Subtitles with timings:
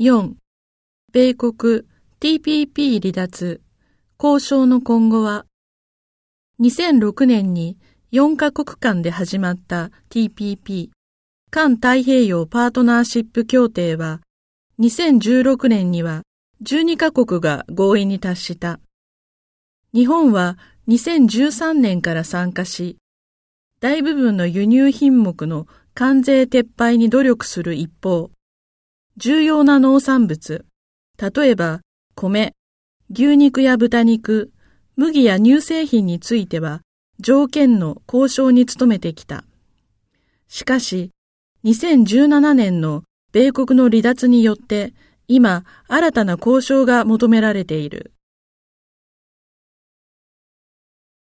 [0.00, 0.32] 4.
[1.12, 1.84] 米国
[2.20, 3.60] TPP 離脱
[4.18, 5.44] 交渉の今後は
[6.58, 7.76] 2006年に
[8.10, 10.88] 4カ国間で始まった TPP
[11.50, 14.22] 環太平洋パートナーシップ協定は
[14.80, 16.22] 2016年には
[16.64, 18.80] 12カ国が合意に達した。
[19.92, 20.56] 日本は
[20.88, 22.96] 2013年から参加し、
[23.80, 28.30] 大部分の輸入品目の関税撤廃に努力する一方、
[29.16, 30.64] 重要な農産物、
[31.18, 31.80] 例えば
[32.14, 32.54] 米、
[33.12, 34.52] 牛肉や豚肉、
[34.96, 36.82] 麦や乳製品については
[37.18, 39.44] 条件の交渉に努めてきた。
[40.48, 41.10] しかし、
[41.64, 43.02] 2017年の
[43.32, 44.94] 米国の離脱によって
[45.28, 48.12] 今新たな交渉が求められている。